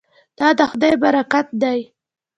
دا 0.37 0.47
د 0.57 0.59
خدای 0.71 0.93
برکت 1.03 1.47
دی. 1.61 1.79